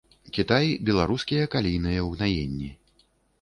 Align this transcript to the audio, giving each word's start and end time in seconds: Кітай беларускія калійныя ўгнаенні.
Кітай 0.35 0.71
беларускія 0.87 1.51
калійныя 1.57 2.07
ўгнаенні. 2.07 2.73